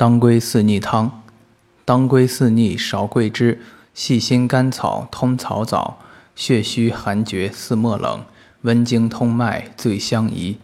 [0.00, 1.22] 当归四逆汤，
[1.84, 3.60] 当归四逆芍桂枝，
[3.92, 5.98] 细辛甘草通草枣，
[6.34, 8.24] 血虚寒厥四末冷，
[8.62, 10.56] 温经通脉最相宜。